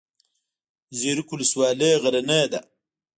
زیروک 0.99 1.29
ولسوالۍ 1.31 1.91
غرنۍ 2.01 2.43
ده؟ 2.51 2.59